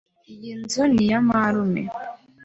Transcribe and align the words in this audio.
Iyi 0.31 0.51
nzu 0.59 0.83
ni 0.93 1.01
iya 1.05 1.19
marume. 1.27 1.83